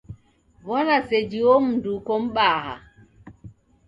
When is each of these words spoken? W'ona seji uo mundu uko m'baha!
W'ona 0.67 0.97
seji 1.07 1.37
uo 1.45 1.57
mundu 1.65 1.89
uko 1.97 2.13
m'baha! 2.23 2.75